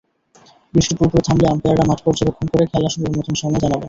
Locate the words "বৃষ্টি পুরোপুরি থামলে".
0.73-1.47